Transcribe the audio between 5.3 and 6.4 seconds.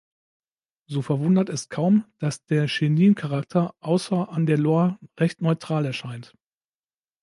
neutral erscheint.